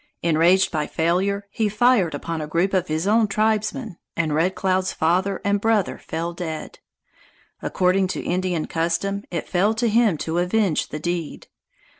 Enraged 0.23 0.71
by 0.71 0.87
failure, 0.87 1.47
he 1.51 1.69
fired 1.69 2.15
upon 2.15 2.41
a 2.41 2.47
group 2.47 2.73
of 2.73 2.87
his 2.87 3.05
own 3.05 3.27
tribesmen, 3.27 3.97
and 4.17 4.33
Red 4.33 4.55
Cloud's 4.55 4.91
father 4.91 5.39
and 5.45 5.61
brother 5.61 5.99
fell 5.99 6.33
dead. 6.33 6.79
According 7.61 8.07
to 8.07 8.19
Indian 8.23 8.65
custom, 8.65 9.23
it 9.29 9.47
fell 9.47 9.75
to 9.75 9.87
him 9.87 10.17
to 10.17 10.39
avenge 10.39 10.87
the 10.87 10.97
deed. 10.97 11.45